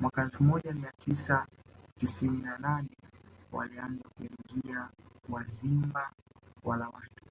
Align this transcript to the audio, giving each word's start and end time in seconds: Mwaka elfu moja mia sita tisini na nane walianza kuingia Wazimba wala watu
Mwaka 0.00 0.22
elfu 0.22 0.44
moja 0.44 0.72
mia 0.72 0.92
sita 0.98 1.46
tisini 1.98 2.38
na 2.38 2.58
nane 2.58 2.88
walianza 3.52 4.04
kuingia 4.08 4.88
Wazimba 5.28 6.12
wala 6.64 6.88
watu 6.88 7.24